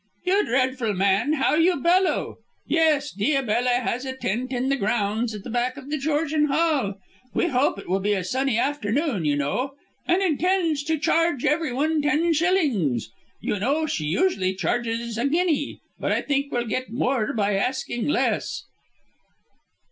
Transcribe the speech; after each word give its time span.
"You 0.25 0.43
dreadful 0.45 0.95
man, 0.95 1.33
how 1.33 1.53
you 1.53 1.79
bellow! 1.79 2.37
Yes; 2.65 3.11
Diabella 3.15 3.81
has 3.83 4.03
a 4.03 4.15
tent 4.17 4.51
in 4.51 4.69
the 4.69 4.75
grounds 4.75 5.35
at 5.35 5.43
the 5.43 5.51
back 5.51 5.77
of 5.77 5.91
The 5.91 5.97
Georgian 5.99 6.45
Hall 6.45 6.95
we 7.35 7.49
hope 7.49 7.77
it 7.77 7.87
will 7.87 7.99
be 7.99 8.13
a 8.13 8.23
sunny 8.23 8.57
afternoon, 8.57 9.25
you 9.25 9.35
know 9.35 9.73
and 10.07 10.23
intends 10.23 10.81
to 10.85 10.97
charge 10.97 11.45
everyone 11.45 12.01
ten 12.01 12.33
shillings. 12.33 13.11
You 13.41 13.59
know, 13.59 13.85
she 13.85 14.05
usually 14.05 14.55
charges 14.55 15.19
a 15.19 15.27
guinea, 15.27 15.81
but 15.99 16.11
we 16.15 16.21
think 16.23 16.51
we'll 16.51 16.65
get 16.65 16.89
more 16.89 17.31
by 17.33 17.53
asking 17.53 18.07
less." 18.07 18.63